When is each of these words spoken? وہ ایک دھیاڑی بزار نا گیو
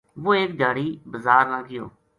وہ 0.23 0.33
ایک 0.39 0.51
دھیاڑی 0.59 0.87
بزار 1.11 1.43
نا 1.51 1.59
گیو 1.69 1.85